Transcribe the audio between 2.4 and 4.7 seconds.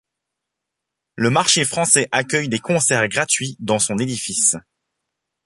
des concerts gratuits dans son édifice.